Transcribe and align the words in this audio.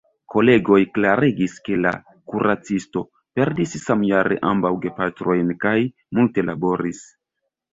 Kolegoj 0.33 0.77
klarigis 0.93 1.57
ke 1.67 1.77
la 1.81 1.91
kuracisto 2.31 3.03
perdis 3.41 3.77
samjare 3.83 4.39
ambaŭ 4.53 4.73
gepatrojn 4.87 5.55
kaj 5.67 5.77
multe 6.21 6.49
laboris. 6.49 7.07